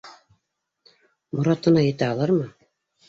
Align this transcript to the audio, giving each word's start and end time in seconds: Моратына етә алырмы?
Моратына 1.39 1.85
етә 1.89 2.09
алырмы? 2.15 2.53